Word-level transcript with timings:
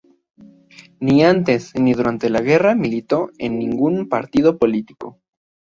Ni 0.99 1.23
antes 1.23 1.73
ni 1.79 1.93
durante 1.93 2.31
la 2.31 2.41
guerra 2.41 2.73
militó 2.73 3.29
en 3.37 3.59
ningún 3.59 4.09
partido 4.09 4.57
político. 4.57 5.19